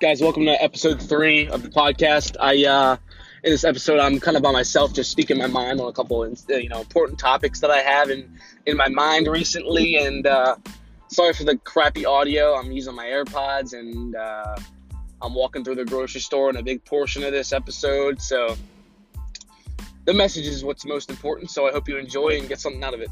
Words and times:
guys? 0.00 0.22
Welcome 0.22 0.46
to 0.46 0.62
episode 0.62 0.98
three 1.02 1.46
of 1.48 1.62
the 1.62 1.68
podcast. 1.68 2.34
I 2.40 2.64
uh, 2.64 2.96
in 3.44 3.52
this 3.52 3.64
episode, 3.64 4.00
I'm 4.00 4.18
kind 4.18 4.34
of 4.34 4.42
by 4.42 4.50
myself, 4.50 4.94
just 4.94 5.10
speaking 5.10 5.36
my 5.36 5.46
mind 5.46 5.78
on 5.78 5.88
a 5.88 5.92
couple, 5.92 6.24
of, 6.24 6.42
you 6.48 6.70
know, 6.70 6.80
important 6.80 7.18
topics 7.18 7.60
that 7.60 7.70
I 7.70 7.80
have 7.80 8.08
in 8.08 8.38
in 8.64 8.78
my 8.78 8.88
mind 8.88 9.26
recently. 9.26 9.98
And 9.98 10.26
uh, 10.26 10.56
sorry 11.08 11.34
for 11.34 11.44
the 11.44 11.58
crappy 11.58 12.06
audio. 12.06 12.54
I'm 12.54 12.72
using 12.72 12.94
my 12.94 13.04
AirPods, 13.04 13.74
and 13.74 14.16
uh, 14.16 14.56
I'm 15.20 15.34
walking 15.34 15.64
through 15.64 15.74
the 15.74 15.84
grocery 15.84 16.22
store 16.22 16.48
in 16.48 16.56
a 16.56 16.62
big 16.62 16.82
portion 16.86 17.22
of 17.22 17.32
this 17.32 17.52
episode. 17.52 18.22
So 18.22 18.56
the 20.06 20.14
message 20.14 20.46
is 20.46 20.64
what's 20.64 20.86
most 20.86 21.10
important. 21.10 21.50
So 21.50 21.68
I 21.68 21.72
hope 21.72 21.90
you 21.90 21.98
enjoy 21.98 22.38
and 22.38 22.48
get 22.48 22.58
something 22.58 22.82
out 22.82 22.94
of 22.94 23.02
it. 23.02 23.10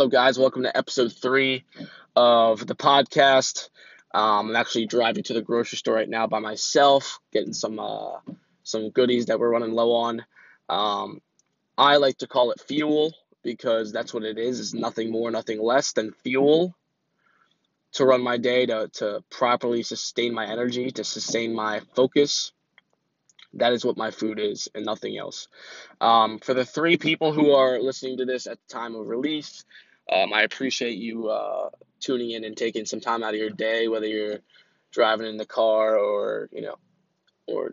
Up, 0.00 0.10
guys? 0.10 0.38
Welcome 0.38 0.62
to 0.62 0.74
episode 0.74 1.12
three 1.12 1.64
of 2.16 2.66
the 2.66 2.74
podcast. 2.74 3.68
Um, 4.14 4.48
I'm 4.48 4.56
actually 4.56 4.86
driving 4.86 5.24
to 5.24 5.34
the 5.34 5.42
grocery 5.42 5.76
store 5.76 5.94
right 5.94 6.08
now 6.08 6.26
by 6.26 6.38
myself, 6.38 7.18
getting 7.32 7.52
some 7.52 7.78
uh, 7.78 8.16
some 8.62 8.88
goodies 8.90 9.26
that 9.26 9.38
we're 9.38 9.50
running 9.50 9.72
low 9.72 9.92
on. 9.92 10.24
Um, 10.70 11.20
I 11.76 11.98
like 11.98 12.16
to 12.18 12.26
call 12.26 12.50
it 12.50 12.62
fuel 12.62 13.12
because 13.42 13.92
that's 13.92 14.14
what 14.14 14.22
it 14.22 14.38
is. 14.38 14.58
It's 14.58 14.72
nothing 14.72 15.10
more, 15.10 15.30
nothing 15.30 15.60
less 15.60 15.92
than 15.92 16.12
fuel 16.24 16.74
to 17.92 18.06
run 18.06 18.22
my 18.22 18.38
day, 18.38 18.64
to, 18.64 18.88
to 18.94 19.22
properly 19.28 19.82
sustain 19.82 20.32
my 20.32 20.46
energy, 20.46 20.90
to 20.92 21.04
sustain 21.04 21.54
my 21.54 21.82
focus. 21.94 22.52
That 23.54 23.74
is 23.74 23.84
what 23.84 23.98
my 23.98 24.12
food 24.12 24.38
is 24.38 24.66
and 24.74 24.86
nothing 24.86 25.18
else. 25.18 25.48
Um, 26.00 26.38
for 26.38 26.54
the 26.54 26.64
three 26.64 26.96
people 26.96 27.34
who 27.34 27.52
are 27.52 27.78
listening 27.80 28.16
to 28.18 28.24
this 28.24 28.46
at 28.46 28.58
the 28.66 28.72
time 28.72 28.94
of 28.94 29.06
release, 29.06 29.64
um, 30.10 30.32
I 30.32 30.42
appreciate 30.42 30.98
you 30.98 31.28
uh, 31.28 31.70
tuning 32.00 32.30
in 32.30 32.44
and 32.44 32.56
taking 32.56 32.84
some 32.84 33.00
time 33.00 33.22
out 33.22 33.34
of 33.34 33.40
your 33.40 33.50
day, 33.50 33.88
whether 33.88 34.06
you're 34.06 34.40
driving 34.92 35.26
in 35.26 35.36
the 35.36 35.46
car 35.46 35.96
or, 35.96 36.48
you 36.52 36.62
know, 36.62 36.76
or 37.46 37.72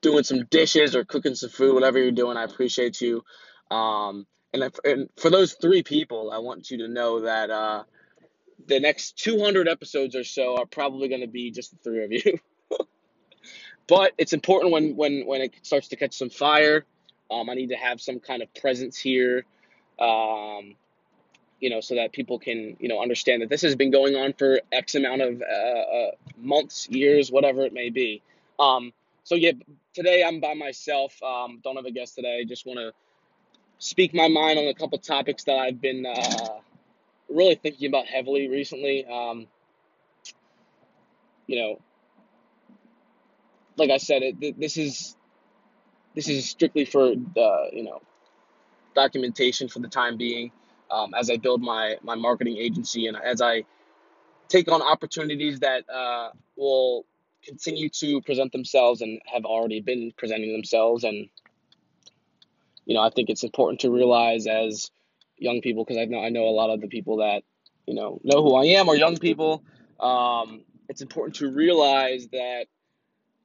doing 0.00 0.24
some 0.24 0.44
dishes 0.50 0.94
or 0.94 1.04
cooking 1.04 1.34
some 1.34 1.50
food, 1.50 1.74
whatever 1.74 1.98
you're 1.98 2.12
doing. 2.12 2.36
I 2.36 2.44
appreciate 2.44 3.00
you. 3.00 3.24
Um, 3.70 4.26
and, 4.52 4.62
if, 4.62 4.78
and 4.84 5.08
for 5.16 5.30
those 5.30 5.54
three 5.54 5.82
people, 5.82 6.30
I 6.32 6.38
want 6.38 6.70
you 6.70 6.78
to 6.78 6.88
know 6.88 7.22
that 7.22 7.50
uh, 7.50 7.84
the 8.66 8.80
next 8.80 9.18
200 9.18 9.68
episodes 9.68 10.14
or 10.14 10.24
so 10.24 10.58
are 10.58 10.66
probably 10.66 11.08
going 11.08 11.22
to 11.22 11.26
be 11.26 11.50
just 11.50 11.72
the 11.72 11.78
three 11.78 12.04
of 12.04 12.12
you. 12.12 12.38
but 13.86 14.12
it's 14.18 14.32
important 14.32 14.72
when 14.72 14.96
when 14.96 15.26
when 15.26 15.40
it 15.42 15.54
starts 15.62 15.88
to 15.88 15.96
catch 15.96 16.16
some 16.16 16.30
fire. 16.30 16.84
Um, 17.30 17.48
I 17.50 17.54
need 17.54 17.70
to 17.70 17.76
have 17.76 18.00
some 18.00 18.20
kind 18.20 18.42
of 18.42 18.54
presence 18.54 18.98
here, 18.98 19.44
um, 19.98 20.76
you 21.64 21.70
know, 21.70 21.80
so 21.80 21.94
that 21.94 22.12
people 22.12 22.38
can 22.38 22.76
you 22.78 22.88
know 22.88 23.00
understand 23.00 23.40
that 23.40 23.48
this 23.48 23.62
has 23.62 23.74
been 23.74 23.90
going 23.90 24.14
on 24.16 24.34
for 24.34 24.60
X 24.70 24.96
amount 24.96 25.22
of 25.22 25.40
uh, 25.40 25.80
uh, 25.98 26.10
months, 26.36 26.86
years, 26.90 27.32
whatever 27.32 27.62
it 27.62 27.72
may 27.72 27.88
be. 27.88 28.20
Um, 28.60 28.92
so 29.22 29.34
yeah, 29.34 29.52
today 29.94 30.22
I'm 30.22 30.40
by 30.40 30.52
myself. 30.52 31.14
Um, 31.22 31.60
don't 31.64 31.76
have 31.76 31.86
a 31.86 31.90
guest 31.90 32.16
today. 32.16 32.44
Just 32.44 32.66
want 32.66 32.80
to 32.80 32.92
speak 33.78 34.12
my 34.12 34.28
mind 34.28 34.58
on 34.58 34.66
a 34.66 34.74
couple 34.74 34.98
topics 34.98 35.44
that 35.44 35.56
I've 35.56 35.80
been 35.80 36.04
uh, 36.04 36.58
really 37.30 37.54
thinking 37.54 37.88
about 37.88 38.08
heavily 38.08 38.46
recently. 38.46 39.06
Um, 39.06 39.46
you 41.46 41.62
know, 41.62 41.80
like 43.78 43.88
I 43.88 43.96
said, 43.96 44.22
it, 44.22 44.60
this 44.60 44.76
is 44.76 45.16
this 46.14 46.28
is 46.28 46.46
strictly 46.46 46.84
for 46.84 47.06
uh, 47.06 47.64
you 47.72 47.84
know 47.84 48.02
documentation 48.94 49.68
for 49.68 49.78
the 49.78 49.88
time 49.88 50.18
being. 50.18 50.52
Um, 50.90 51.14
as 51.14 51.30
I 51.30 51.36
build 51.36 51.62
my 51.62 51.96
my 52.02 52.14
marketing 52.14 52.56
agency 52.58 53.06
and 53.06 53.16
as 53.16 53.40
I 53.40 53.64
take 54.48 54.70
on 54.70 54.82
opportunities 54.82 55.60
that 55.60 55.88
uh, 55.88 56.30
will 56.56 57.06
continue 57.44 57.88
to 57.88 58.20
present 58.22 58.52
themselves 58.52 59.00
and 59.00 59.20
have 59.32 59.44
already 59.44 59.80
been 59.80 60.12
presenting 60.16 60.52
themselves 60.52 61.04
and 61.04 61.28
you 62.84 62.94
know 62.94 63.00
I 63.00 63.10
think 63.10 63.30
it's 63.30 63.44
important 63.44 63.80
to 63.80 63.90
realize 63.90 64.46
as 64.46 64.90
young 65.36 65.60
people 65.60 65.84
because 65.84 66.00
I 66.00 66.04
know 66.04 66.20
I 66.20 66.28
know 66.28 66.44
a 66.44 66.56
lot 66.56 66.70
of 66.70 66.80
the 66.80 66.88
people 66.88 67.18
that 67.18 67.42
you 67.86 67.94
know 67.94 68.20
know 68.22 68.42
who 68.42 68.54
I 68.54 68.64
am 68.78 68.88
are 68.88 68.96
young 68.96 69.16
people. 69.16 69.62
Um, 70.00 70.64
it's 70.88 71.00
important 71.00 71.36
to 71.36 71.50
realize 71.50 72.28
that 72.28 72.66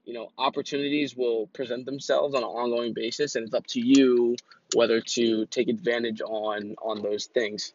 you 0.09 0.15
know 0.15 0.31
opportunities 0.39 1.15
will 1.15 1.45
present 1.53 1.85
themselves 1.85 2.33
on 2.33 2.41
an 2.41 2.49
ongoing 2.49 2.93
basis, 2.95 3.35
and 3.35 3.45
it's 3.45 3.53
up 3.53 3.67
to 3.67 3.79
you 3.79 4.35
whether 4.73 5.01
to 5.01 5.45
take 5.45 5.69
advantage 5.69 6.19
on 6.21 6.75
on 6.81 7.03
those 7.03 7.27
things. 7.27 7.73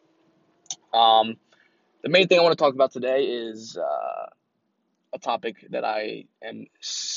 Um, 0.93 1.37
the 2.03 2.09
main 2.09 2.27
thing 2.27 2.37
I 2.37 2.43
want 2.43 2.51
to 2.51 2.61
talk 2.61 2.73
about 2.73 2.91
today 2.91 3.23
is 3.23 3.77
uh, 3.77 4.25
a 5.13 5.17
topic 5.17 5.65
that 5.69 5.85
I 5.85 6.25
am 6.43 6.65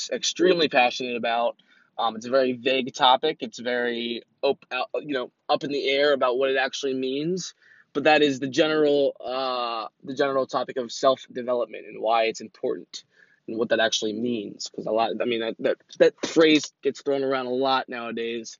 extremely 0.09 0.69
passionate 0.69 1.17
about. 1.17 1.57
Um, 1.97 2.15
it's 2.15 2.25
a 2.25 2.29
very 2.29 2.53
vague 2.53 2.93
topic. 2.93 3.39
It's 3.41 3.59
very 3.59 4.23
op- 4.41 4.65
you 5.01 5.13
know 5.15 5.31
up 5.49 5.65
in 5.65 5.71
the 5.73 5.85
air 5.89 6.13
about 6.13 6.37
what 6.37 6.49
it 6.49 6.55
actually 6.55 6.93
means. 6.93 7.53
But 7.91 8.05
that 8.05 8.21
is 8.21 8.39
the 8.39 8.47
general 8.47 9.17
uh, 9.19 9.87
the 10.01 10.15
general 10.15 10.47
topic 10.47 10.77
of 10.77 10.93
self 10.93 11.25
development 11.29 11.87
and 11.87 12.01
why 12.01 12.23
it's 12.23 12.39
important 12.39 13.03
and 13.49 13.57
what 13.57 13.69
that 13.69 13.79
actually 13.79 14.13
means. 14.13 14.69
Because 14.69 14.85
a 14.85 14.91
lot, 14.91 15.11
I 15.21 15.25
mean, 15.25 15.41
that, 15.41 15.55
that 15.59 15.77
that 15.99 16.13
phrase 16.25 16.71
gets 16.83 17.01
thrown 17.01 17.23
around 17.23 17.47
a 17.47 17.51
lot 17.51 17.89
nowadays. 17.89 18.57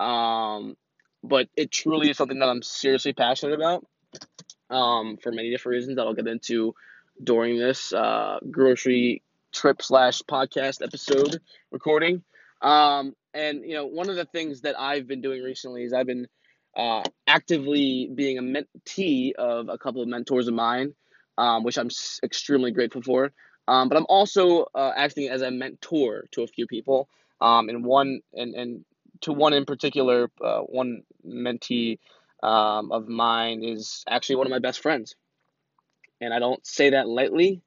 Um, 0.00 0.76
but 1.22 1.48
it 1.56 1.70
truly 1.70 2.10
is 2.10 2.16
something 2.16 2.38
that 2.38 2.48
I'm 2.48 2.62
seriously 2.62 3.12
passionate 3.12 3.54
about. 3.54 3.86
Um, 4.70 5.16
for 5.22 5.32
many 5.32 5.50
different 5.50 5.76
reasons 5.76 5.96
that 5.96 6.02
I'll 6.02 6.14
get 6.14 6.26
into 6.26 6.74
during 7.22 7.58
this 7.58 7.92
uh, 7.92 8.38
grocery 8.50 9.22
trip 9.52 9.82
slash 9.82 10.22
podcast 10.22 10.82
episode 10.82 11.40
recording. 11.70 12.22
Um, 12.60 13.14
and 13.34 13.62
you 13.64 13.74
know, 13.74 13.86
one 13.86 14.10
of 14.10 14.16
the 14.16 14.24
things 14.24 14.62
that 14.62 14.78
I've 14.78 15.06
been 15.06 15.20
doing 15.20 15.42
recently 15.42 15.84
is 15.84 15.92
I've 15.92 16.06
been 16.06 16.28
uh, 16.76 17.02
actively 17.26 18.10
being 18.14 18.38
a 18.38 18.42
mentee 18.42 19.32
of 19.34 19.68
a 19.68 19.78
couple 19.78 20.02
of 20.02 20.08
mentors 20.08 20.48
of 20.48 20.54
mine, 20.54 20.94
um, 21.36 21.64
which 21.64 21.78
I'm 21.78 21.90
extremely 22.22 22.70
grateful 22.70 23.02
for. 23.02 23.32
Um, 23.68 23.90
but 23.90 23.98
I'm 23.98 24.06
also 24.08 24.66
uh, 24.74 24.92
acting 24.96 25.28
as 25.28 25.42
a 25.42 25.50
mentor 25.50 26.24
to 26.32 26.42
a 26.42 26.46
few 26.46 26.66
people, 26.66 27.06
um, 27.42 27.68
and 27.68 27.84
one 27.84 28.20
and 28.32 28.54
and 28.54 28.84
to 29.20 29.32
one 29.32 29.52
in 29.52 29.66
particular, 29.66 30.30
uh, 30.42 30.60
one 30.60 31.02
mentee 31.26 31.98
um, 32.42 32.90
of 32.90 33.08
mine 33.08 33.62
is 33.62 34.04
actually 34.08 34.36
one 34.36 34.46
of 34.46 34.50
my 34.50 34.58
best 34.58 34.80
friends, 34.80 35.16
and 36.18 36.32
I 36.32 36.38
don't 36.38 36.66
say 36.66 36.90
that 36.90 37.08
lightly. 37.08 37.60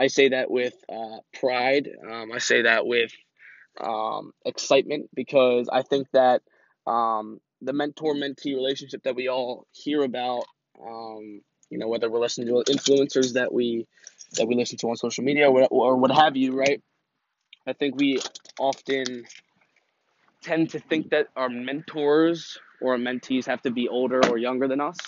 I 0.00 0.08
say 0.08 0.30
that 0.30 0.50
with 0.50 0.74
uh, 0.92 1.18
pride. 1.38 1.88
Um, 2.04 2.32
I 2.32 2.38
say 2.38 2.62
that 2.62 2.84
with 2.84 3.12
um, 3.80 4.32
excitement 4.44 5.08
because 5.14 5.68
I 5.72 5.82
think 5.82 6.08
that 6.14 6.42
um, 6.84 7.40
the 7.62 7.72
mentor 7.72 8.14
mentee 8.14 8.56
relationship 8.56 9.04
that 9.04 9.14
we 9.14 9.28
all 9.28 9.68
hear 9.70 10.02
about, 10.02 10.46
um, 10.84 11.42
you 11.70 11.78
know, 11.78 11.86
whether 11.86 12.10
we're 12.10 12.18
listening 12.18 12.48
to 12.48 12.72
influencers 12.72 13.34
that 13.34 13.52
we 13.52 13.86
that 14.34 14.46
we 14.46 14.54
listen 14.54 14.78
to 14.78 14.88
on 14.88 14.96
social 14.96 15.24
media 15.24 15.50
or, 15.50 15.96
what 15.96 16.10
have 16.10 16.36
you, 16.36 16.52
right? 16.52 16.82
I 17.66 17.72
think 17.72 17.96
we 17.96 18.20
often 18.58 19.24
tend 20.42 20.70
to 20.70 20.78
think 20.78 21.10
that 21.10 21.28
our 21.36 21.48
mentors 21.48 22.58
or 22.80 22.96
mentees 22.96 23.46
have 23.46 23.62
to 23.62 23.70
be 23.70 23.88
older 23.88 24.20
or 24.28 24.36
younger 24.36 24.68
than 24.68 24.80
us 24.80 24.98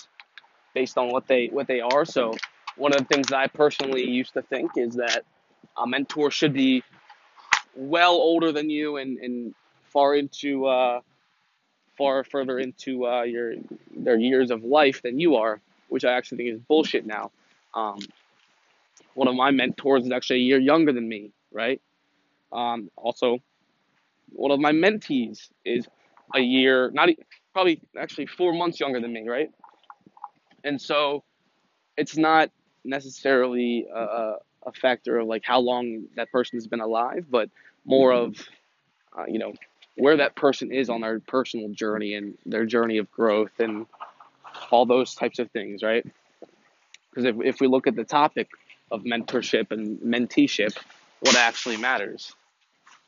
based 0.73 0.97
on 0.97 1.09
what 1.09 1.27
they 1.27 1.47
what 1.47 1.67
they 1.67 1.81
are. 1.81 2.05
So 2.05 2.33
one 2.75 2.93
of 2.93 2.99
the 2.99 3.05
things 3.05 3.27
that 3.27 3.37
I 3.37 3.47
personally 3.47 4.07
used 4.07 4.33
to 4.33 4.41
think 4.41 4.71
is 4.75 4.95
that 4.95 5.23
a 5.77 5.85
mentor 5.85 6.31
should 6.31 6.53
be 6.53 6.83
well 7.75 8.13
older 8.13 8.51
than 8.51 8.69
you 8.69 8.97
and, 8.97 9.17
and 9.19 9.53
far 9.83 10.15
into 10.15 10.65
uh, 10.65 11.01
far 11.97 12.23
further 12.23 12.59
into 12.59 13.05
uh, 13.05 13.23
your 13.23 13.53
their 13.95 14.17
years 14.17 14.51
of 14.51 14.63
life 14.63 15.01
than 15.03 15.19
you 15.19 15.35
are, 15.35 15.59
which 15.89 16.05
I 16.05 16.13
actually 16.13 16.37
think 16.37 16.55
is 16.55 16.61
bullshit 16.61 17.05
now. 17.05 17.31
Um, 17.73 17.99
one 19.17 19.27
of 19.27 19.35
my 19.35 19.49
mentors 19.49 20.05
is 20.05 20.11
actually 20.11 20.37
a 20.41 20.43
year 20.43 20.59
younger 20.59 20.93
than 20.93 21.09
me, 21.09 21.31
right? 21.51 21.81
Um, 22.51 22.91
also, 22.95 23.39
one 24.29 24.51
of 24.51 24.59
my 24.59 24.71
mentees 24.71 25.49
is 25.65 25.87
a 26.35 26.39
year, 26.39 26.91
not 26.91 27.09
probably 27.51 27.81
actually 27.99 28.27
four 28.27 28.53
months 28.53 28.79
younger 28.79 29.01
than 29.01 29.11
me, 29.11 29.27
right? 29.27 29.49
And 30.63 30.79
so, 30.79 31.23
it's 31.97 32.15
not 32.15 32.51
necessarily 32.85 33.87
a, 33.93 34.35
a 34.67 34.71
factor 34.79 35.17
of 35.17 35.27
like 35.27 35.41
how 35.43 35.59
long 35.61 36.05
that 36.15 36.31
person 36.31 36.57
has 36.57 36.67
been 36.67 36.79
alive, 36.81 37.25
but 37.29 37.49
more 37.85 38.13
of, 38.13 38.35
uh, 39.17 39.25
you 39.27 39.39
know, 39.39 39.53
where 39.97 40.17
that 40.17 40.35
person 40.35 40.71
is 40.71 40.91
on 40.91 41.01
their 41.01 41.19
personal 41.21 41.69
journey 41.69 42.13
and 42.13 42.37
their 42.45 42.67
journey 42.67 42.99
of 42.99 43.11
growth 43.11 43.59
and 43.59 43.87
all 44.69 44.85
those 44.85 45.15
types 45.15 45.39
of 45.39 45.49
things, 45.49 45.81
right? 45.81 46.05
Because 47.09 47.25
if, 47.25 47.35
if 47.43 47.59
we 47.59 47.67
look 47.67 47.87
at 47.87 47.95
the 47.95 48.03
topic 48.03 48.49
of 48.91 49.03
mentorship 49.03 49.71
and 49.71 49.99
menteeship, 49.99 50.77
what 51.19 51.35
actually 51.35 51.77
matters? 51.77 52.33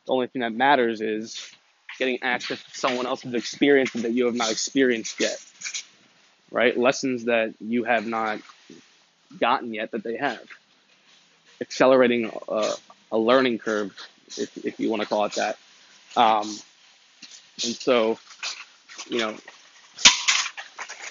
The 0.05 0.13
only 0.13 0.27
thing 0.27 0.41
that 0.41 0.53
matters 0.53 1.01
is 1.01 1.51
getting 1.97 2.23
access 2.23 2.63
to 2.63 2.77
someone 2.77 3.05
else's 3.05 3.33
experience 3.33 3.91
that 3.93 4.11
you 4.11 4.25
have 4.25 4.35
not 4.35 4.51
experienced 4.51 5.19
yet, 5.19 5.37
right? 6.51 6.77
Lessons 6.77 7.25
that 7.25 7.53
you 7.59 7.83
have 7.83 8.07
not 8.07 8.39
gotten 9.39 9.73
yet 9.73 9.91
that 9.91 10.03
they 10.03 10.17
have. 10.17 10.41
Accelerating 11.61 12.31
a, 12.47 12.71
a 13.11 13.17
learning 13.17 13.59
curve, 13.59 13.95
if, 14.37 14.65
if 14.65 14.79
you 14.79 14.89
want 14.89 15.01
to 15.01 15.07
call 15.07 15.25
it 15.25 15.33
that. 15.33 15.57
Um, 16.15 16.47
and 17.63 17.75
so, 17.75 18.17
you 19.09 19.19
know, 19.19 19.35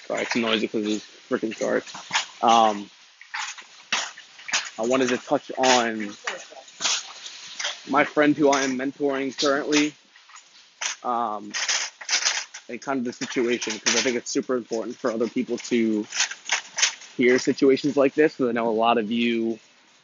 sorry, 0.05 0.23
it's 0.23 0.35
noisy 0.35 0.67
because 0.67 0.87
it's 0.87 1.05
freaking 1.29 1.57
dark. 1.57 1.85
Um, 2.43 2.89
I 4.79 4.83
wanted 4.83 5.09
to 5.09 5.17
touch 5.17 5.51
on 5.57 6.15
my 7.89 8.05
friend 8.05 8.37
who 8.37 8.47
I 8.49 8.61
am 8.61 8.77
mentoring 8.77 9.37
currently, 9.37 9.93
um, 11.03 11.51
and 12.69 12.81
kind 12.81 12.99
of 12.99 13.03
the 13.03 13.11
situation 13.11 13.73
because 13.73 13.97
I 13.97 13.99
think 13.99 14.15
it's 14.15 14.31
super 14.31 14.55
important 14.55 14.95
for 14.95 15.11
other 15.11 15.27
people 15.27 15.57
to 15.57 16.07
hear 17.17 17.39
situations 17.39 17.97
like 17.97 18.13
this. 18.13 18.35
Because 18.35 18.47
I 18.47 18.51
know 18.53 18.69
a 18.69 18.71
lot 18.71 18.97
of 18.97 19.11
you 19.11 19.59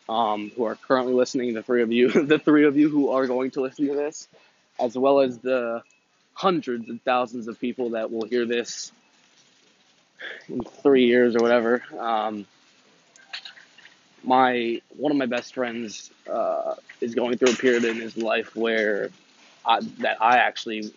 um, 0.10 0.51
who 0.57 0.66
are 0.66 0.75
currently 0.75 1.13
listening, 1.13 1.54
the 1.54 1.63
three 1.63 1.81
of 1.81 1.94
you, 1.94 2.10
the 2.25 2.38
three 2.38 2.66
of 2.66 2.75
you 2.75 2.89
who 2.89 3.12
are 3.12 3.27
going 3.27 3.51
to 3.51 3.62
listen 3.62 3.88
to 3.88 3.95
this, 3.95 4.27
as 4.77 4.98
well 4.98 5.22
as 5.22 5.38
the 5.38 5.83
hundreds 6.33 6.89
and 6.89 7.01
thousands 7.06 7.48
of 7.48 7.57
people 7.62 7.92
that 7.92 8.12
will 8.12 8.25
hear 8.25 8.45
this 8.45 8.92
in 10.50 10.62
three 10.62 11.06
years 11.06 11.33
or 11.33 11.39
whatever. 11.39 11.81
Um, 11.98 12.45
my 14.25 14.81
one 14.98 15.12
of 15.12 15.18
my 15.18 15.25
best 15.25 15.54
friends 15.54 16.12
uh, 16.31 16.75
is 17.01 17.16
going 17.16 17.38
through 17.38 17.54
a 17.54 17.56
period 17.56 17.86
in 17.86 17.98
his 17.98 18.18
life 18.18 18.56
where 18.56 19.10
I, 19.66 19.80
that 20.00 20.22
I 20.22 20.38
actually 20.38 20.92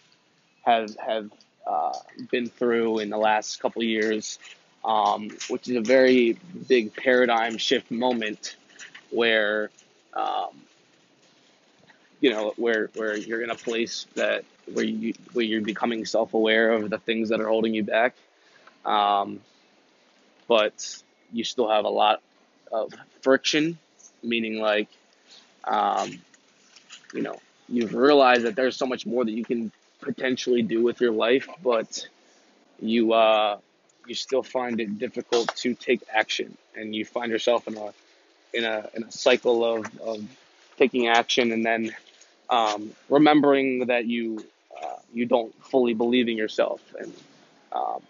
have 0.65 0.97
have 0.97 1.31
uh, 1.67 1.99
been 2.31 2.49
through 2.49 3.01
in 3.01 3.11
the 3.11 3.19
last 3.19 3.61
couple 3.61 3.83
years, 3.83 4.39
um, 4.85 5.31
which 5.49 5.69
is 5.69 5.77
a 5.77 5.81
very 5.81 6.39
big 6.69 6.95
paradigm 6.95 7.59
shift 7.59 7.91
moment 7.91 8.57
where 9.11 9.71
um, 10.15 10.51
you 12.21 12.31
know 12.31 12.53
where 12.57 12.91
where 12.95 13.17
you're 13.17 13.43
in 13.43 13.51
a 13.51 13.55
place 13.55 14.07
that 14.15 14.45
where 14.73 14.85
you 14.85 15.15
where 15.33 15.45
you're 15.45 15.63
becoming 15.63 16.05
self 16.05 16.35
aware 16.35 16.73
of 16.73 16.91
the 16.91 16.99
things 16.99 17.29
that 17.31 17.41
are 17.41 17.49
holding 17.49 17.75
you 17.75 17.85
back, 17.85 18.15
um, 18.85 19.41
but 20.47 21.03
you 21.33 21.45
still 21.45 21.69
have 21.69 21.85
a 21.85 21.91
lot 21.91 22.23
of 22.73 22.93
friction, 23.23 23.79
meaning 24.23 24.61
like, 24.61 24.89
um, 25.65 26.11
you 27.15 27.23
know, 27.23 27.39
you've 27.69 27.95
realized 27.95 28.43
that 28.43 28.57
there's 28.57 28.77
so 28.77 28.87
much 28.87 29.07
more 29.07 29.25
that 29.25 29.33
you 29.33 29.45
can 29.45 29.73
potentially 30.01 30.63
do 30.63 30.83
with 30.83 31.01
your 31.01 31.13
life, 31.13 31.49
but 31.63 32.07
you 32.81 33.13
uh, 33.13 33.59
you 34.07 34.15
still 34.15 34.43
find 34.43 34.81
it 34.81 34.99
difficult 34.99 35.55
to 35.57 35.75
take 35.75 36.03
action, 36.13 36.57
and 36.75 36.95
you 36.95 37.05
find 37.05 37.31
yourself 37.31 37.67
in 37.69 37.77
a 37.77 37.93
in 38.55 38.65
a 38.65 38.89
in 38.95 39.05
a 39.05 39.13
cycle 39.13 39.65
of, 39.65 40.01
of 40.01 40.25
taking 40.77 41.09
action, 41.09 41.53
and 41.53 41.65
then 41.65 41.95
um, 42.51 42.91
remembering 43.09 43.87
that 43.87 44.07
you 44.07 44.45
uh, 44.83 44.97
you 45.13 45.27
don't 45.27 45.55
fully 45.65 45.95
believe 45.95 46.29
in 46.29 46.37
yourself, 46.37 46.81
and 46.99 47.13
um, 47.73 48.03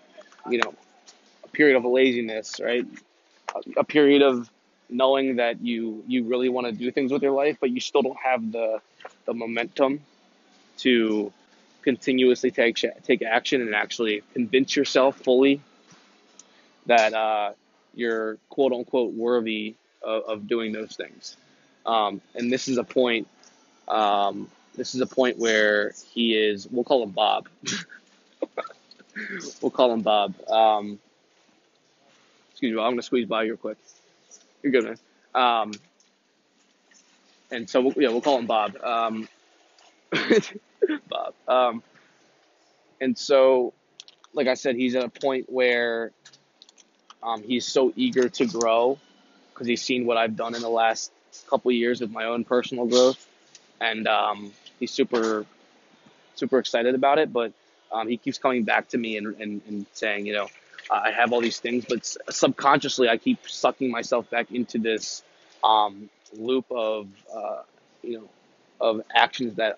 you 0.51 0.59
know, 0.59 0.75
a 1.45 1.49
period 1.49 1.77
of 1.77 1.85
laziness, 1.85 2.61
right? 2.63 2.87
A, 3.77 3.85
period 3.85 4.23
of 4.23 4.51
knowing 4.91 5.37
that 5.37 5.61
you 5.61 6.03
you 6.07 6.25
really 6.25 6.49
want 6.49 6.67
to 6.67 6.73
do 6.73 6.91
things 6.91 7.13
with 7.13 7.23
your 7.23 7.33
life, 7.33 7.57
but 7.61 7.71
you 7.71 7.81
still 7.81 8.03
don't 8.03 8.19
have 8.19 8.53
the 8.53 8.81
the 9.25 9.35
momentum 9.35 10.01
to 10.79 11.33
continuously 11.83 12.51
take 12.51 12.79
take 13.03 13.23
action 13.23 13.61
and 13.61 13.75
actually 13.75 14.23
convince 14.35 14.77
yourself 14.77 15.19
fully 15.19 15.61
that 16.87 17.15
uh, 17.15 17.53
you're 17.95 18.39
quote 18.49 18.73
unquote 18.73 19.13
worthy 19.15 19.75
of, 20.03 20.23
of 20.25 20.49
doing 20.49 20.73
those 20.73 20.97
things. 20.97 21.37
Um, 21.87 22.21
and 22.35 22.53
this 22.53 22.69
is 22.69 22.79
a 22.79 22.85
point. 22.85 23.29
Um, 23.89 24.51
this 24.75 24.95
is 24.95 25.01
a 25.01 25.07
point 25.07 25.39
where 25.39 25.93
he 26.13 26.35
is. 26.35 26.69
We'll 26.71 26.85
call 26.85 27.03
him 27.03 27.11
Bob. 27.11 27.49
we'll 29.63 29.71
call 29.71 29.93
him 29.93 30.03
Bob. 30.03 30.35
Um, 30.49 30.99
excuse 32.59 32.75
me. 32.75 32.83
I'm 32.83 32.91
gonna 32.91 33.03
squeeze 33.03 33.29
by 33.29 33.45
real 33.45 33.57
quick. 33.57 33.79
You're 34.65 34.73
good, 34.73 34.85
man. 34.85 34.99
Um, 35.33 35.73
and 37.53 37.71
so 37.71 37.81
we'll, 37.81 37.93
yeah, 37.97 38.09
we'll 38.09 38.21
call 38.21 38.37
him 38.41 38.47
Bob. 38.47 38.77
Um, 38.83 39.29
Bob. 41.09 41.35
Um, 41.47 41.85
and 43.01 43.17
so, 43.17 43.73
like 44.33 44.49
I 44.49 44.55
said, 44.55 44.75
he's 44.75 44.97
at 44.97 45.05
a 45.05 45.09
point 45.09 45.47
where 45.49 46.11
um, 47.23 47.45
he's 47.45 47.65
so 47.65 47.93
eager 47.95 48.29
to 48.29 48.47
grow 48.47 48.99
because 49.55 49.69
he's 49.69 49.83
seen 49.83 50.05
what 50.05 50.17
I've 50.17 50.35
done 50.35 50.57
in 50.57 50.61
the 50.61 50.69
last 50.69 51.13
couple 51.49 51.71
years 51.71 52.01
with 52.01 52.11
my 52.11 52.25
own 52.25 52.43
personal 52.43 52.87
growth, 52.87 53.25
and 53.81 54.09
um, 54.09 54.51
he's 54.81 54.91
super, 54.91 55.47
super 56.35 56.59
excited 56.59 56.97
about 56.97 57.21
it. 57.21 57.33
But 57.33 57.53
um, 57.93 58.09
he 58.09 58.17
keeps 58.17 58.39
coming 58.39 58.65
back 58.65 58.89
to 58.89 58.99
me 58.99 59.17
and, 59.17 59.41
and, 59.41 59.63
and 59.69 59.87
saying, 59.93 60.27
you 60.27 60.33
know, 60.33 60.49
I 60.91 61.11
have 61.11 61.33
all 61.33 61.41
these 61.41 61.61
things, 61.61 61.85
but 61.89 62.07
subconsciously 62.31 63.09
I 63.09 63.17
keep 63.17 63.49
sucking 63.49 63.91
myself 63.91 64.29
back 64.31 64.51
into 64.51 64.79
this 64.79 65.23
um, 65.63 66.09
loop 66.33 66.67
of, 66.71 67.09
uh, 67.35 67.63
you 68.03 68.19
know, 68.19 68.29
of 68.81 69.03
actions 69.15 69.57
that 69.57 69.77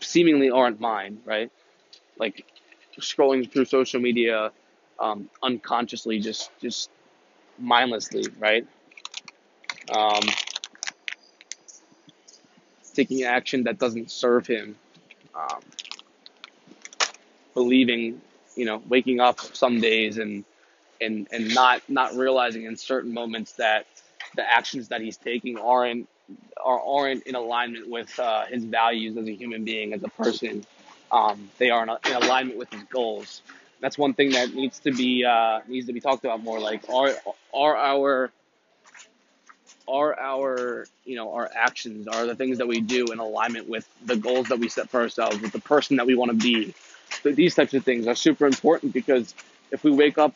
seemingly 0.00 0.50
aren't 0.50 0.80
mine, 0.80 1.20
right? 1.24 1.50
Like 2.18 2.46
scrolling 2.98 3.50
through 3.50 3.66
social 3.66 4.00
media 4.00 4.52
um, 4.98 5.28
unconsciously, 5.42 6.18
just 6.18 6.50
just 6.60 6.90
mindlessly, 7.58 8.24
right? 8.38 8.66
Um, 9.90 10.22
taking 12.94 13.22
action 13.22 13.64
that 13.64 13.78
doesn't 13.78 14.10
serve 14.10 14.46
him, 14.46 14.76
um, 15.34 15.60
believing, 17.54 18.20
you 18.58 18.64
know, 18.64 18.82
waking 18.88 19.20
up 19.20 19.40
some 19.40 19.80
days 19.80 20.18
and 20.18 20.44
and 21.00 21.28
and 21.30 21.54
not 21.54 21.80
not 21.88 22.14
realizing 22.14 22.64
in 22.64 22.76
certain 22.76 23.14
moments 23.14 23.52
that 23.52 23.86
the 24.34 24.42
actions 24.42 24.88
that 24.88 25.00
he's 25.00 25.16
taking 25.16 25.56
aren't 25.56 26.08
are, 26.62 26.80
aren't 26.80 27.22
in 27.22 27.36
alignment 27.36 27.88
with 27.88 28.18
uh, 28.18 28.46
his 28.46 28.64
values 28.64 29.16
as 29.16 29.26
a 29.28 29.32
human 29.32 29.64
being, 29.64 29.94
as 29.94 30.02
a 30.02 30.08
person. 30.08 30.66
Um, 31.10 31.48
they 31.58 31.70
are 31.70 31.84
in, 31.84 31.88
in, 31.88 32.22
alignment 32.22 32.58
with 32.58 32.70
his 32.70 32.82
goals. 32.84 33.42
That's 33.80 33.96
one 33.96 34.12
thing 34.12 34.30
that 34.30 34.52
needs 34.52 34.80
to 34.80 34.92
be 34.92 35.24
uh, 35.24 35.60
needs 35.68 35.86
to 35.86 35.92
be 35.92 36.00
talked 36.00 36.24
about 36.24 36.42
more. 36.42 36.58
Like, 36.58 36.90
are 36.90 37.14
are 37.54 37.76
our 37.76 38.32
are 39.86 40.18
our 40.18 40.86
you 41.04 41.14
know 41.14 41.32
our 41.32 41.48
actions 41.54 42.08
are 42.08 42.26
the 42.26 42.34
things 42.34 42.58
that 42.58 42.66
we 42.66 42.80
do 42.80 43.06
in 43.06 43.20
alignment 43.20 43.68
with 43.68 43.88
the 44.04 44.16
goals 44.16 44.48
that 44.48 44.58
we 44.58 44.68
set 44.68 44.90
for 44.90 45.00
ourselves, 45.00 45.40
with 45.40 45.52
the 45.52 45.60
person 45.60 45.96
that 45.96 46.06
we 46.06 46.16
want 46.16 46.32
to 46.32 46.36
be. 46.36 46.74
These 47.22 47.54
types 47.54 47.74
of 47.74 47.84
things 47.84 48.06
are 48.06 48.14
super 48.14 48.46
important 48.46 48.92
because 48.92 49.34
if 49.70 49.84
we 49.84 49.90
wake 49.90 50.18
up 50.18 50.34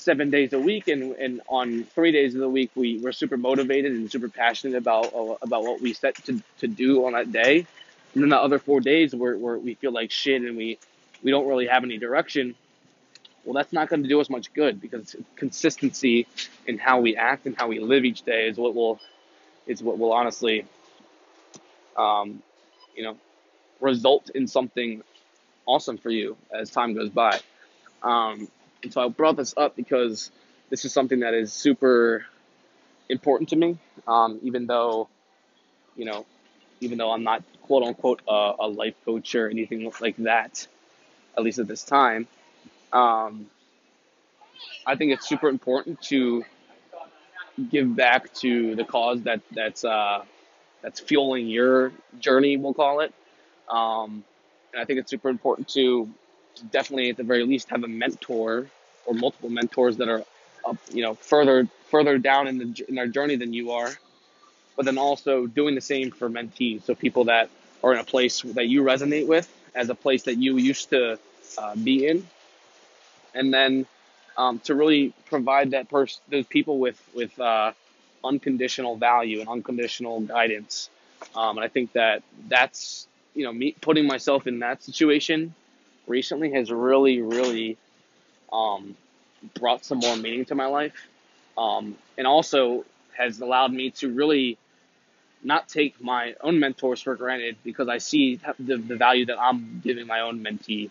seven 0.00 0.30
days 0.30 0.52
a 0.52 0.58
week, 0.58 0.88
and, 0.88 1.12
and 1.16 1.40
on 1.48 1.84
three 1.84 2.12
days 2.12 2.34
of 2.34 2.40
the 2.40 2.48
week 2.48 2.70
we 2.74 2.98
we're 2.98 3.12
super 3.12 3.36
motivated 3.36 3.92
and 3.92 4.10
super 4.10 4.28
passionate 4.28 4.76
about 4.76 5.14
uh, 5.14 5.36
about 5.42 5.62
what 5.62 5.80
we 5.80 5.92
set 5.92 6.14
to, 6.24 6.42
to 6.58 6.66
do 6.66 7.06
on 7.06 7.12
that 7.12 7.32
day, 7.32 7.66
and 8.14 8.22
then 8.22 8.30
the 8.30 8.38
other 8.38 8.58
four 8.58 8.80
days 8.80 9.14
where, 9.14 9.36
where 9.36 9.58
we 9.58 9.74
feel 9.74 9.92
like 9.92 10.10
shit 10.10 10.42
and 10.42 10.56
we 10.56 10.78
we 11.22 11.30
don't 11.30 11.46
really 11.46 11.66
have 11.66 11.84
any 11.84 11.98
direction. 11.98 12.54
Well, 13.44 13.54
that's 13.54 13.72
not 13.72 13.88
going 13.88 14.02
to 14.02 14.08
do 14.08 14.20
us 14.20 14.28
much 14.28 14.52
good 14.52 14.80
because 14.80 15.16
consistency 15.34 16.26
in 16.66 16.76
how 16.78 17.00
we 17.00 17.16
act 17.16 17.46
and 17.46 17.56
how 17.56 17.68
we 17.68 17.78
live 17.78 18.04
each 18.04 18.22
day 18.22 18.48
is 18.48 18.58
what 18.58 18.74
will 18.74 19.00
is 19.66 19.82
what 19.82 19.98
will 19.98 20.12
honestly, 20.12 20.66
um, 21.96 22.42
you 22.94 23.02
know, 23.02 23.16
result 23.80 24.30
in 24.34 24.46
something 24.46 25.02
awesome 25.70 25.98
for 25.98 26.10
you 26.10 26.36
as 26.52 26.70
time 26.70 26.94
goes 26.94 27.10
by. 27.10 27.38
Um, 28.02 28.48
and 28.82 28.92
so 28.92 29.04
I 29.04 29.08
brought 29.08 29.36
this 29.36 29.54
up 29.56 29.76
because 29.76 30.30
this 30.68 30.84
is 30.84 30.92
something 30.92 31.20
that 31.20 31.34
is 31.34 31.52
super 31.52 32.24
important 33.08 33.50
to 33.50 33.56
me, 33.56 33.78
um, 34.06 34.40
even 34.42 34.66
though, 34.66 35.08
you 35.96 36.04
know, 36.04 36.26
even 36.80 36.98
though 36.98 37.12
I'm 37.12 37.22
not 37.22 37.42
quote 37.62 37.84
unquote 37.84 38.22
a, 38.28 38.52
a 38.60 38.68
life 38.68 38.94
coach 39.04 39.34
or 39.34 39.48
anything 39.48 39.90
like 40.00 40.16
that, 40.18 40.66
at 41.36 41.42
least 41.44 41.58
at 41.58 41.68
this 41.68 41.84
time. 41.84 42.26
Um, 42.92 43.46
I 44.86 44.96
think 44.96 45.12
it's 45.12 45.28
super 45.28 45.48
important 45.48 46.02
to 46.02 46.44
give 47.70 47.94
back 47.94 48.32
to 48.34 48.74
the 48.74 48.84
cause 48.84 49.22
that 49.22 49.40
that's 49.52 49.84
uh, 49.84 50.24
that's 50.82 50.98
fueling 51.00 51.48
your 51.48 51.92
journey. 52.18 52.56
We'll 52.56 52.74
call 52.74 53.00
it. 53.00 53.12
Um, 53.68 54.24
and 54.72 54.80
I 54.80 54.84
think 54.84 54.98
it's 55.00 55.10
super 55.10 55.28
important 55.28 55.68
to 55.70 56.08
definitely 56.70 57.10
at 57.10 57.16
the 57.16 57.24
very 57.24 57.44
least 57.44 57.70
have 57.70 57.84
a 57.84 57.88
mentor 57.88 58.66
or 59.06 59.14
multiple 59.14 59.50
mentors 59.50 59.96
that 59.98 60.08
are 60.08 60.24
up, 60.64 60.76
you 60.92 61.02
know, 61.02 61.14
further 61.14 61.68
further 61.90 62.18
down 62.18 62.46
in 62.46 62.58
the 62.58 62.84
in 62.88 62.94
their 62.94 63.06
journey 63.06 63.36
than 63.36 63.52
you 63.52 63.72
are, 63.72 63.90
but 64.76 64.84
then 64.84 64.98
also 64.98 65.46
doing 65.46 65.74
the 65.74 65.80
same 65.80 66.10
for 66.10 66.28
mentees. 66.28 66.84
So 66.84 66.94
people 66.94 67.24
that 67.24 67.50
are 67.82 67.92
in 67.94 67.98
a 67.98 68.04
place 68.04 68.42
that 68.42 68.66
you 68.66 68.82
resonate 68.82 69.26
with, 69.26 69.48
as 69.74 69.88
a 69.88 69.94
place 69.94 70.24
that 70.24 70.36
you 70.36 70.56
used 70.58 70.90
to 70.90 71.18
uh, 71.58 71.74
be 71.76 72.06
in, 72.06 72.26
and 73.34 73.52
then 73.52 73.86
um, 74.36 74.58
to 74.60 74.74
really 74.74 75.12
provide 75.26 75.72
that 75.72 75.88
person, 75.88 76.20
those 76.30 76.46
people 76.46 76.78
with 76.78 77.00
with 77.14 77.38
uh, 77.40 77.72
unconditional 78.22 78.96
value 78.96 79.40
and 79.40 79.48
unconditional 79.48 80.20
guidance. 80.20 80.90
Um, 81.34 81.58
and 81.58 81.64
I 81.64 81.68
think 81.68 81.92
that 81.92 82.22
that's 82.48 83.06
you 83.34 83.44
know 83.44 83.52
me 83.52 83.74
putting 83.80 84.06
myself 84.06 84.46
in 84.46 84.60
that 84.60 84.82
situation 84.82 85.54
recently 86.06 86.52
has 86.52 86.70
really 86.70 87.20
really 87.22 87.76
um, 88.52 88.96
brought 89.58 89.84
some 89.84 89.98
more 89.98 90.16
meaning 90.16 90.44
to 90.46 90.54
my 90.54 90.66
life, 90.66 91.06
um, 91.56 91.96
and 92.18 92.26
also 92.26 92.84
has 93.16 93.40
allowed 93.40 93.72
me 93.72 93.90
to 93.90 94.12
really 94.12 94.58
not 95.42 95.68
take 95.68 96.00
my 96.02 96.34
own 96.42 96.58
mentors 96.60 97.00
for 97.00 97.14
granted 97.16 97.56
because 97.64 97.88
I 97.88 97.98
see 97.98 98.40
the, 98.58 98.76
the 98.76 98.96
value 98.96 99.26
that 99.26 99.40
I'm 99.40 99.80
giving 99.82 100.06
my 100.06 100.20
own 100.20 100.44
mentee 100.44 100.90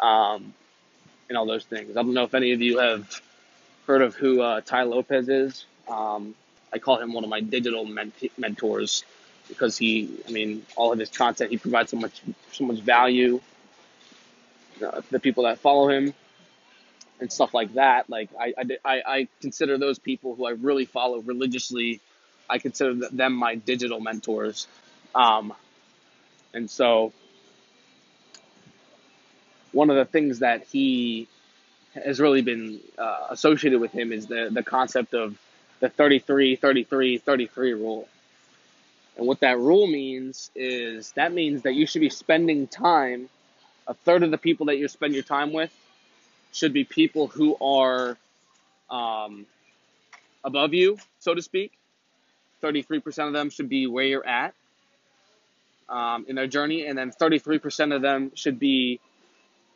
um, 0.00 0.52
and 1.28 1.38
all 1.38 1.46
those 1.46 1.64
things. 1.64 1.96
I 1.96 2.02
don't 2.02 2.14
know 2.14 2.24
if 2.24 2.34
any 2.34 2.52
of 2.52 2.60
you 2.60 2.78
have 2.78 3.20
heard 3.86 4.02
of 4.02 4.14
who 4.14 4.40
uh, 4.40 4.60
Tai 4.62 4.84
Lopez 4.84 5.28
is. 5.28 5.64
Um, 5.88 6.34
I 6.72 6.78
call 6.78 6.98
him 7.00 7.12
one 7.12 7.22
of 7.22 7.30
my 7.30 7.40
digital 7.40 7.84
ment- 7.84 8.32
mentors 8.36 9.04
because 9.54 9.78
he, 9.78 10.10
I 10.28 10.30
mean, 10.30 10.64
all 10.76 10.92
of 10.92 10.98
his 10.98 11.10
content, 11.10 11.50
he 11.50 11.58
provides 11.58 11.90
so 11.90 11.96
much, 11.96 12.22
so 12.52 12.64
much 12.64 12.80
value. 12.80 13.40
Uh, 14.84 15.00
the 15.10 15.20
people 15.20 15.44
that 15.44 15.58
follow 15.58 15.88
him 15.88 16.12
and 17.20 17.32
stuff 17.32 17.54
like 17.54 17.74
that, 17.74 18.10
like 18.10 18.28
I, 18.38 18.54
I, 18.84 19.02
I 19.06 19.28
consider 19.40 19.78
those 19.78 19.98
people 19.98 20.34
who 20.34 20.46
I 20.46 20.50
really 20.50 20.84
follow 20.84 21.20
religiously 21.20 22.00
I 22.48 22.58
consider 22.58 22.94
them 22.94 23.34
my 23.34 23.54
digital 23.54 24.00
mentors. 24.00 24.66
Um, 25.14 25.52
and 26.52 26.70
so 26.70 27.12
one 29.72 29.90
of 29.90 29.96
the 29.96 30.04
things 30.04 30.40
that 30.40 30.64
he 30.64 31.28
has 31.94 32.20
really 32.20 32.42
been 32.42 32.80
uh, 32.98 33.28
associated 33.30 33.80
with 33.80 33.92
him 33.92 34.12
is 34.12 34.26
the, 34.26 34.48
the 34.52 34.62
concept 34.62 35.14
of 35.14 35.38
the 35.80 35.88
33, 35.88 36.56
33, 36.56 37.18
33 37.18 37.72
rule. 37.74 38.08
And 39.16 39.26
what 39.26 39.40
that 39.40 39.58
rule 39.58 39.86
means 39.86 40.50
is 40.54 41.12
that 41.12 41.32
means 41.32 41.62
that 41.62 41.74
you 41.74 41.86
should 41.86 42.00
be 42.00 42.10
spending 42.10 42.66
time, 42.66 43.28
a 43.86 43.94
third 43.94 44.22
of 44.22 44.30
the 44.30 44.38
people 44.38 44.66
that 44.66 44.78
you 44.78 44.88
spend 44.88 45.14
your 45.14 45.22
time 45.22 45.52
with 45.52 45.72
should 46.52 46.72
be 46.72 46.84
people 46.84 47.26
who 47.28 47.56
are 47.60 48.16
um, 48.90 49.46
above 50.44 50.74
you, 50.74 50.98
so 51.20 51.34
to 51.34 51.42
speak. 51.42 51.72
33% 52.62 53.26
of 53.26 53.32
them 53.32 53.50
should 53.50 53.68
be 53.68 53.86
where 53.86 54.04
you're 54.04 54.26
at 54.26 54.54
um, 55.88 56.24
in 56.28 56.36
their 56.36 56.46
journey, 56.46 56.86
and 56.86 56.96
then 56.96 57.10
33% 57.10 57.94
of 57.94 58.02
them 58.02 58.32
should 58.34 58.58
be 58.58 59.00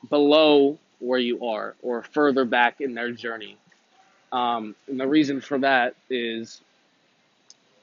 below 0.09 0.79
where 1.01 1.19
you 1.19 1.47
are 1.47 1.75
or 1.83 2.03
further 2.03 2.45
back 2.45 2.81
in 2.81 2.95
their 2.95 3.11
journey. 3.13 3.57
Um, 4.33 4.75
and 4.89 4.99
the 4.99 5.07
reason 5.07 5.41
for 5.41 5.59
that 5.59 5.95
is 6.11 6.61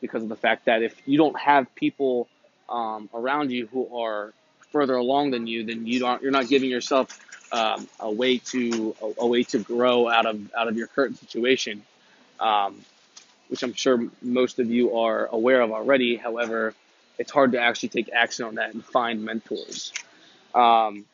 because 0.05 0.23
of 0.23 0.29
the 0.29 0.35
fact 0.35 0.65
that 0.65 0.83
if 0.83 0.95
you 1.05 1.17
don't 1.17 1.37
have 1.39 1.73
people 1.75 2.27
um, 2.69 3.09
around 3.13 3.51
you 3.51 3.67
who 3.67 3.97
are 3.97 4.33
further 4.71 4.95
along 4.95 5.31
than 5.31 5.47
you, 5.47 5.63
then 5.63 5.85
you 5.85 5.99
don't 5.99 6.21
you're 6.21 6.31
not 6.31 6.47
giving 6.47 6.69
yourself 6.69 7.19
um, 7.51 7.87
a 7.99 8.11
way 8.11 8.37
to 8.39 8.95
a, 9.01 9.23
a, 9.23 9.27
way 9.27 9.43
to 9.43 9.59
grow 9.59 10.09
out 10.09 10.25
of 10.25 10.53
out 10.53 10.67
of 10.67 10.77
your 10.77 10.87
current 10.87 11.17
situation. 11.17 11.83
Um, 12.39 12.81
which 13.47 13.63
I'm 13.63 13.73
sure 13.73 14.07
most 14.21 14.59
of 14.59 14.69
you 14.71 14.97
are 14.97 15.27
aware 15.27 15.61
of 15.61 15.71
already. 15.71 16.15
However, 16.15 16.73
it's 17.17 17.31
hard 17.31 17.51
to 17.51 17.59
actually 17.59 17.89
take 17.89 18.09
action 18.11 18.45
on 18.45 18.55
that 18.55 18.73
and 18.73 18.83
find 18.83 19.23
mentors. 19.23 19.93
Um, 20.53 21.05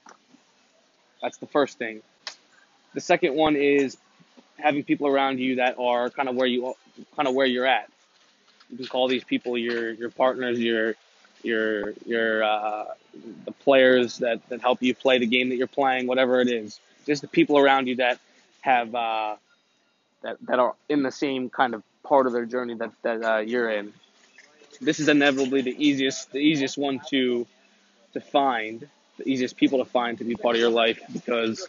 that's 1.22 1.38
the 1.38 1.48
first 1.48 1.78
thing. 1.78 2.02
The 2.94 3.02
second 3.02 3.36
one 3.36 3.56
is 3.56 3.98
having 4.58 4.84
people 4.84 5.08
around 5.08 5.40
you 5.40 5.56
that 5.56 5.78
are 5.78 6.10
kind 6.10 6.30
of 6.30 6.36
where 6.36 6.48
you 6.48 6.76
kind 7.16 7.28
of 7.28 7.36
where 7.36 7.46
you're 7.46 7.66
at. 7.66 7.90
You 8.72 8.78
can 8.78 8.88
call 8.88 9.08
these 9.08 9.24
people 9.24 9.58
your 9.58 9.92
your 9.92 10.10
partners, 10.10 10.60
your 10.60 10.96
your 11.44 11.94
your 12.06 12.44
uh, 12.44 12.86
the 13.46 13.52
players 13.52 14.20
that, 14.20 14.48
that 14.50 14.62
help 14.62 14.82
you 14.82 14.96
play 14.96 15.20
the 15.20 15.26
game 15.26 15.50
that 15.50 15.56
you're 15.56 15.68
playing, 15.68 16.08
whatever 16.08 16.40
it 16.42 16.50
is. 16.50 16.80
Just 17.06 17.22
the 17.22 17.28
people 17.28 17.58
around 17.58 17.88
you 17.88 17.98
that 17.98 18.20
have 18.62 18.94
uh, 18.96 19.36
that 20.22 20.38
that 20.48 20.60
are 20.60 20.76
in 20.90 21.04
the 21.04 21.12
same 21.12 21.50
kind 21.50 21.74
of 21.74 21.84
part 22.04 22.28
of 22.28 22.34
their 22.34 22.46
journey 22.46 22.76
that 22.76 22.92
that 23.02 23.24
uh, 23.24 23.38
you're 23.40 23.72
in. 23.72 23.94
This 24.80 25.00
is 25.00 25.10
inevitably 25.10 25.62
the 25.62 25.76
easiest 25.78 26.32
the 26.32 26.40
easiest 26.40 26.78
one 26.78 27.02
to 27.10 27.46
to 28.14 28.22
find, 28.22 28.88
the 29.18 29.30
easiest 29.30 29.58
people 29.58 29.80
to 29.80 29.86
find 29.86 30.18
to 30.18 30.24
be 30.24 30.36
part 30.36 30.56
of 30.56 30.62
your 30.62 30.70
life 30.70 31.00
because 31.12 31.68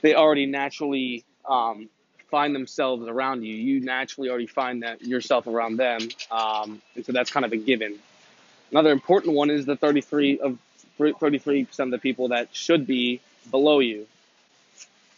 they 0.00 0.14
already 0.14 0.46
naturally 0.46 1.24
um, 1.48 1.88
find 2.30 2.54
themselves 2.54 3.06
around 3.06 3.44
you. 3.44 3.54
You 3.54 3.80
naturally 3.80 4.30
already 4.30 4.46
find 4.46 4.82
that 4.82 5.02
yourself 5.02 5.46
around 5.46 5.76
them, 5.76 6.00
um, 6.30 6.80
and 6.94 7.04
so 7.04 7.12
that's 7.12 7.30
kind 7.30 7.44
of 7.44 7.52
a 7.52 7.56
given. 7.56 7.98
Another 8.70 8.92
important 8.92 9.34
one 9.34 9.50
is 9.50 9.66
the 9.66 9.76
33 9.76 10.40
of 10.40 10.58
33% 10.98 11.78
of 11.80 11.90
the 11.90 11.98
people 11.98 12.28
that 12.28 12.54
should 12.54 12.86
be 12.86 13.20
below 13.50 13.80
you. 13.80 14.06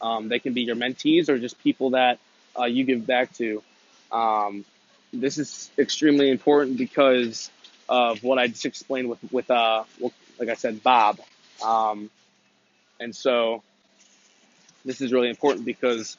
Um, 0.00 0.28
they 0.28 0.38
can 0.38 0.52
be 0.52 0.62
your 0.62 0.76
mentees 0.76 1.28
or 1.28 1.38
just 1.38 1.58
people 1.62 1.90
that 1.90 2.18
uh, 2.58 2.64
you 2.64 2.84
give 2.84 3.06
back 3.06 3.32
to. 3.34 3.62
Um, 4.10 4.64
this 5.12 5.38
is 5.38 5.70
extremely 5.78 6.30
important 6.30 6.78
because 6.78 7.50
of 7.88 8.22
what 8.22 8.38
I 8.38 8.46
just 8.48 8.64
explained 8.64 9.08
with 9.08 9.18
with 9.32 9.50
uh, 9.50 9.84
like 10.38 10.48
I 10.48 10.54
said, 10.54 10.82
Bob. 10.82 11.20
Um, 11.64 12.10
and 12.98 13.14
so 13.14 13.62
this 14.84 15.00
is 15.00 15.12
really 15.12 15.28
important 15.28 15.64
because 15.64 16.16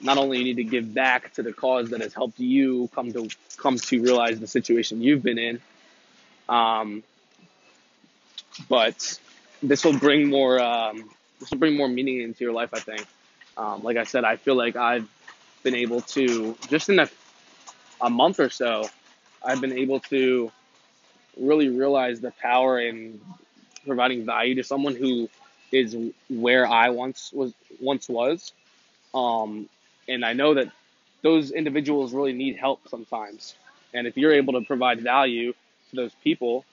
not 0.00 0.18
only 0.18 0.38
you 0.38 0.44
need 0.44 0.56
to 0.56 0.64
give 0.64 0.92
back 0.92 1.32
to 1.34 1.42
the 1.42 1.52
cause 1.52 1.90
that 1.90 2.00
has 2.00 2.14
helped 2.14 2.38
you 2.38 2.88
come 2.94 3.12
to 3.12 3.28
come 3.56 3.76
to 3.76 4.02
realize 4.02 4.40
the 4.40 4.46
situation 4.46 5.02
you've 5.02 5.22
been 5.22 5.38
in, 5.38 5.60
um, 6.48 7.02
but 8.68 9.18
this 9.62 9.84
will 9.84 9.98
bring 9.98 10.28
more 10.28 10.60
um, 10.60 11.08
this 11.40 11.50
will 11.50 11.58
bring 11.58 11.76
more 11.76 11.88
meaning 11.88 12.20
into 12.20 12.44
your 12.44 12.52
life. 12.52 12.70
I 12.72 12.80
think. 12.80 13.06
Um, 13.56 13.82
like 13.82 13.96
I 13.96 14.04
said, 14.04 14.24
I 14.24 14.36
feel 14.36 14.56
like 14.56 14.74
I've 14.74 15.08
been 15.62 15.76
able 15.76 16.00
to 16.00 16.56
just 16.68 16.88
in 16.88 16.98
a, 16.98 17.08
a 18.00 18.10
month 18.10 18.40
or 18.40 18.50
so, 18.50 18.88
I've 19.44 19.60
been 19.60 19.78
able 19.78 20.00
to 20.00 20.50
really 21.38 21.68
realize 21.68 22.20
the 22.20 22.32
power 22.32 22.80
in 22.80 23.20
providing 23.86 24.24
value 24.24 24.56
to 24.56 24.64
someone 24.64 24.94
who 24.94 25.28
is 25.72 25.96
where 26.28 26.66
I 26.66 26.90
once 26.90 27.32
was 27.32 27.52
once 27.80 28.08
was. 28.08 28.52
Um, 29.14 29.68
and 30.08 30.24
I 30.24 30.32
know 30.32 30.54
that 30.54 30.70
those 31.22 31.50
individuals 31.50 32.12
really 32.12 32.32
need 32.32 32.56
help 32.56 32.88
sometimes. 32.88 33.54
And 33.92 34.06
if 34.06 34.16
you're 34.16 34.32
able 34.32 34.54
to 34.54 34.66
provide 34.66 35.00
value 35.00 35.52
to 35.90 35.96
those 35.96 36.12
people 36.22 36.64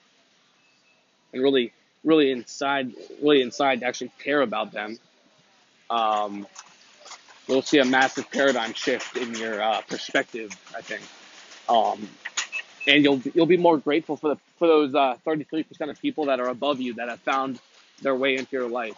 and 1.32 1.42
really, 1.42 1.72
really 2.04 2.30
inside, 2.30 2.92
really 3.22 3.42
inside 3.42 3.82
actually 3.82 4.12
care 4.18 4.42
about 4.42 4.72
them, 4.72 4.98
um, 5.88 6.46
you'll 7.48 7.62
see 7.62 7.78
a 7.78 7.84
massive 7.84 8.30
paradigm 8.30 8.72
shift 8.74 9.16
in 9.16 9.34
your 9.34 9.62
uh, 9.62 9.80
perspective. 9.82 10.50
I 10.76 10.80
think, 10.82 11.02
um, 11.68 12.08
and 12.86 13.04
you'll 13.04 13.20
you'll 13.34 13.46
be 13.46 13.56
more 13.56 13.78
grateful 13.78 14.16
for 14.16 14.34
the 14.34 14.36
for 14.58 14.66
those 14.68 14.94
uh, 14.94 15.16
33% 15.26 15.90
of 15.90 16.00
people 16.00 16.26
that 16.26 16.40
are 16.40 16.48
above 16.48 16.80
you 16.80 16.94
that 16.94 17.08
have 17.08 17.20
found 17.20 17.58
their 18.00 18.14
way 18.14 18.36
into 18.36 18.52
your 18.52 18.68
life, 18.68 18.96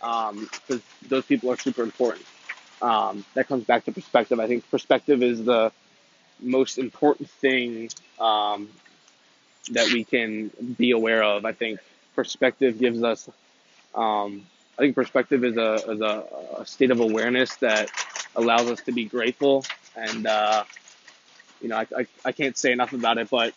because 0.00 0.32
um, 0.70 0.82
those 1.08 1.24
people 1.24 1.50
are 1.50 1.56
super 1.56 1.82
important. 1.82 2.24
Um, 2.80 3.24
that 3.34 3.48
comes 3.48 3.64
back 3.64 3.84
to 3.86 3.92
perspective. 3.92 4.38
I 4.38 4.46
think 4.46 4.68
perspective 4.70 5.22
is 5.22 5.44
the 5.44 5.72
most 6.40 6.78
important 6.78 7.28
thing 7.28 7.90
um, 8.20 8.68
that 9.70 9.92
we 9.92 10.04
can 10.04 10.50
be 10.78 10.92
aware 10.92 11.22
of. 11.22 11.44
I 11.44 11.52
think 11.52 11.80
perspective 12.14 12.78
gives 12.78 13.02
us 13.02 13.28
um, 13.94 14.46
I 14.78 14.82
think 14.82 14.94
perspective 14.94 15.44
is 15.44 15.56
a 15.56 15.74
is 15.90 16.00
a, 16.00 16.24
a 16.58 16.66
state 16.66 16.90
of 16.90 17.00
awareness 17.00 17.56
that 17.56 17.90
allows 18.36 18.70
us 18.70 18.80
to 18.82 18.92
be 18.92 19.04
grateful, 19.06 19.64
and 19.96 20.26
uh, 20.26 20.64
you 21.60 21.68
know 21.68 21.76
I, 21.76 21.86
I, 21.96 22.06
I 22.26 22.32
can't 22.32 22.56
say 22.56 22.70
enough 22.70 22.92
about 22.92 23.18
it, 23.18 23.28
but 23.28 23.54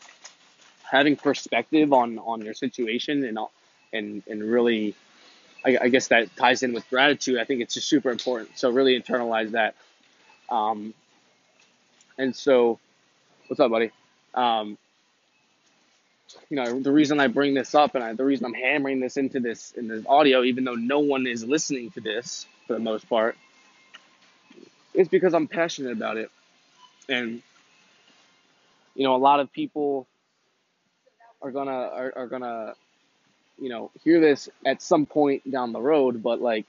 having 0.84 1.16
perspective 1.16 1.94
on 1.94 2.18
on 2.20 2.42
your 2.42 2.56
situation 2.56 3.24
and 3.24 3.38
and 3.94 4.24
and 4.28 4.44
really 4.44 4.96
I, 5.66 5.78
I, 5.84 5.88
guess 5.90 6.08
that 6.08 6.36
ties 6.36 6.64
in 6.64 6.74
with 6.74 6.90
gratitude. 6.90 7.38
I 7.38 7.44
think 7.44 7.62
it's 7.62 7.74
just 7.74 7.88
super 7.88 8.10
important. 8.10 8.58
So 8.58 8.72
really 8.72 9.00
internalize 9.00 9.52
that. 9.52 9.76
Um, 10.50 10.94
and 12.18 12.36
so, 12.36 12.80
what's 13.48 13.60
up, 13.60 13.72
buddy? 13.72 13.92
Um, 14.34 14.78
you 16.50 16.58
know 16.58 16.80
the 16.80 16.92
reason 16.92 17.20
I 17.20 17.28
bring 17.28 17.54
this 17.54 17.76
up 17.76 17.96
and 17.96 18.04
I, 18.04 18.14
the 18.14 18.24
reason 18.24 18.46
I'm 18.46 18.54
hammering 18.54 19.00
this 19.00 19.18
into 19.18 19.40
this 19.40 19.72
in 19.72 19.88
this 19.88 20.06
audio, 20.08 20.44
even 20.44 20.64
though 20.64 20.76
no 20.76 21.00
one 21.00 21.28
is 21.28 21.44
listening 21.44 21.92
to 21.92 22.02
this 22.02 22.46
for 22.68 22.74
the 22.74 22.80
most 22.80 23.08
part, 23.10 23.36
is 24.94 25.08
because 25.08 25.34
I'm 25.34 25.48
passionate 25.48 25.92
about 25.92 26.18
it, 26.18 26.30
and 27.10 27.42
you 28.96 29.04
know 29.04 29.16
a 29.16 29.18
lot 29.18 29.40
of 29.40 29.52
people 29.52 30.08
are 31.42 31.52
gonna 31.52 31.72
are, 31.72 32.14
are 32.16 32.28
gonna 32.28 32.76
you 33.60 33.70
know 33.70 33.92
hear 34.04 34.20
this 34.20 34.50
at 34.66 34.82
some 34.82 35.06
point 35.06 35.50
down 35.50 35.72
the 35.72 35.82
road, 35.82 36.22
but 36.24 36.42
like 36.42 36.66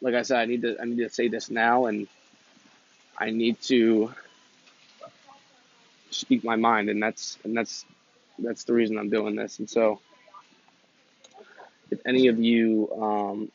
like 0.00 0.14
I 0.14 0.22
said, 0.22 0.38
I 0.38 0.44
need 0.46 0.62
to 0.62 0.76
I 0.80 0.84
need 0.84 0.98
to 0.98 1.08
say 1.08 1.28
this 1.28 1.50
now, 1.50 1.86
and 1.86 2.06
I 3.18 3.30
need 3.30 3.60
to 3.62 4.12
speak 6.10 6.44
my 6.44 6.56
mind, 6.56 6.88
and 6.88 7.02
that's 7.02 7.38
and 7.44 7.56
that's 7.56 7.84
that's 8.38 8.64
the 8.64 8.72
reason 8.72 8.98
I'm 8.98 9.10
doing 9.10 9.34
this. 9.34 9.58
And 9.58 9.68
so, 9.68 10.00
if 11.90 12.00
any 12.06 12.28
of 12.28 12.38
you 12.38 12.90
um, 13.00 13.52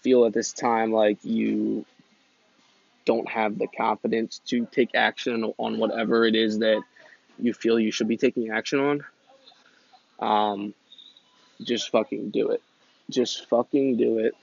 feel 0.00 0.26
at 0.26 0.32
this 0.32 0.52
time 0.52 0.92
like 0.92 1.24
you 1.24 1.84
don't 3.04 3.28
have 3.28 3.58
the 3.58 3.66
confidence 3.66 4.40
to 4.46 4.66
take 4.66 4.90
action 4.94 5.52
on 5.58 5.78
whatever 5.78 6.24
it 6.24 6.34
is 6.34 6.58
that 6.58 6.82
you 7.38 7.52
feel 7.52 7.78
you 7.78 7.90
should 7.90 8.08
be 8.08 8.16
taking 8.16 8.50
action 8.50 8.80
on, 8.80 9.04
um, 10.18 10.74
just 11.62 11.90
fucking 11.90 12.30
do 12.30 12.50
it. 12.50 12.62
Just 13.10 13.48
fucking 13.48 13.96
do 13.96 14.18
it. 14.18 14.34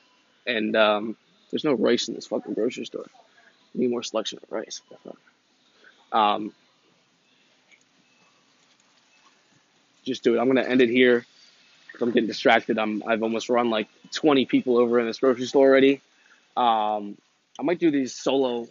And 0.45 0.75
um, 0.75 1.17
there's 1.49 1.63
no 1.63 1.73
rice 1.73 2.07
in 2.07 2.15
this 2.15 2.27
fucking 2.27 2.53
grocery 2.53 2.85
store. 2.85 3.05
need 3.73 3.89
more 3.89 4.03
selection 4.03 4.39
of 4.41 4.51
rice. 4.51 4.81
Um, 6.11 6.53
just 10.03 10.23
do 10.23 10.35
it. 10.35 10.39
I'm 10.39 10.47
gonna 10.47 10.63
end 10.63 10.81
it 10.81 10.89
here. 10.89 11.25
I'm 11.99 12.11
getting 12.11 12.27
distracted. 12.27 12.79
I'm 12.79 13.03
I've 13.05 13.23
almost 13.23 13.49
run 13.49 13.69
like 13.69 13.87
20 14.11 14.45
people 14.45 14.77
over 14.77 14.99
in 14.99 15.05
this 15.05 15.19
grocery 15.19 15.45
store 15.45 15.67
already. 15.67 16.01
Um, 16.57 17.17
I 17.59 17.63
might 17.63 17.79
do 17.79 17.91
these 17.91 18.13
solo 18.13 18.67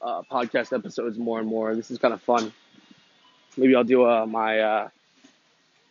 uh, 0.00 0.22
podcast 0.30 0.72
episodes 0.72 1.18
more 1.18 1.38
and 1.38 1.48
more. 1.48 1.74
This 1.74 1.90
is 1.90 1.98
kind 1.98 2.14
of 2.14 2.22
fun. 2.22 2.52
Maybe 3.56 3.74
I'll 3.74 3.84
do 3.84 4.04
uh, 4.04 4.26
my 4.26 4.60
uh, 4.60 4.88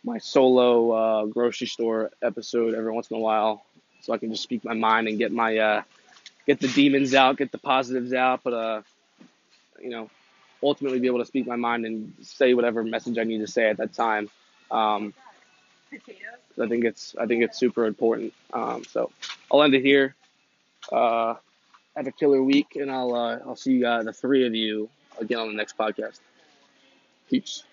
my 0.04 0.18
solo 0.18 0.90
uh, 0.92 1.24
grocery 1.26 1.66
store 1.66 2.10
episode 2.22 2.74
every 2.74 2.92
once 2.92 3.10
in 3.10 3.16
a 3.16 3.20
while, 3.20 3.64
so 4.00 4.12
I 4.12 4.18
can 4.18 4.30
just 4.30 4.42
speak 4.42 4.64
my 4.64 4.74
mind 4.74 5.08
and 5.08 5.18
get 5.18 5.32
my 5.32 5.56
uh, 5.58 5.82
get 6.46 6.60
the 6.60 6.68
demons 6.68 7.14
out, 7.14 7.36
get 7.36 7.52
the 7.52 7.58
positives 7.58 8.12
out, 8.12 8.40
but 8.42 8.52
uh, 8.52 8.82
you 9.82 9.90
know, 9.90 10.10
ultimately 10.62 10.98
be 10.98 11.06
able 11.06 11.18
to 11.18 11.24
speak 11.24 11.46
my 11.46 11.56
mind 11.56 11.86
and 11.86 12.14
say 12.22 12.54
whatever 12.54 12.82
message 12.84 13.18
I 13.18 13.24
need 13.24 13.38
to 13.38 13.46
say 13.46 13.68
at 13.68 13.76
that 13.78 13.92
time. 13.92 14.30
Um, 14.70 15.14
I 15.92 16.68
think 16.68 16.84
it's 16.84 17.14
I 17.18 17.26
think 17.26 17.42
it's 17.42 17.58
super 17.58 17.86
important. 17.86 18.32
Um, 18.52 18.84
so 18.84 19.10
I'll 19.50 19.62
end 19.62 19.74
it 19.74 19.82
here. 19.82 20.14
Uh, 20.90 21.34
have 21.96 22.06
a 22.06 22.12
killer 22.12 22.42
week, 22.42 22.76
and 22.76 22.90
I'll 22.90 23.14
uh, 23.14 23.38
I'll 23.46 23.56
see 23.56 23.72
you 23.72 23.86
uh, 23.86 24.02
the 24.02 24.12
three 24.12 24.46
of 24.46 24.54
you 24.54 24.88
again 25.20 25.38
on 25.38 25.48
the 25.48 25.54
next 25.54 25.76
podcast. 25.76 26.20
Peace. 27.28 27.64